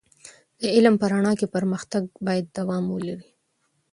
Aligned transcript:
د 0.59 0.61
علم 0.75 0.95
په 1.01 1.05
رڼا 1.11 1.33
کې 1.39 1.47
پر 1.53 1.63
مختګ 1.73 2.03
باید 2.25 2.45
دوام 2.57 2.83
ولري. 2.89 3.29